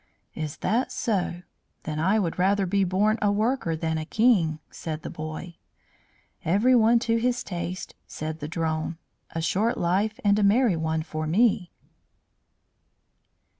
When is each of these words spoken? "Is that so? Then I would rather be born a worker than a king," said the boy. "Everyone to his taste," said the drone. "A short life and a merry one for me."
"Is 0.33 0.57
that 0.65 0.91
so? 0.91 1.43
Then 1.83 1.99
I 1.99 2.17
would 2.17 2.39
rather 2.39 2.65
be 2.65 2.83
born 2.83 3.19
a 3.21 3.31
worker 3.31 3.75
than 3.75 3.99
a 3.99 4.03
king," 4.05 4.57
said 4.71 5.03
the 5.03 5.11
boy. 5.11 5.57
"Everyone 6.43 6.97
to 7.05 7.17
his 7.17 7.43
taste," 7.43 7.93
said 8.07 8.39
the 8.39 8.47
drone. 8.47 8.97
"A 9.35 9.43
short 9.43 9.77
life 9.77 10.19
and 10.23 10.39
a 10.39 10.43
merry 10.43 10.75
one 10.75 11.03
for 11.03 11.27
me." 11.27 11.71